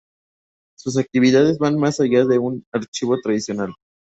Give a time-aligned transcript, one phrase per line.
[0.79, 3.71] Sus actividades van más allá de las de un archivo tradicional.